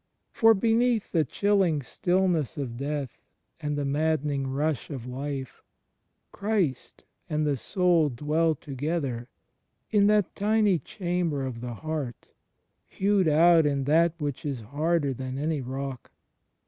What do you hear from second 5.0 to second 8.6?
life, Christ and the soul dwell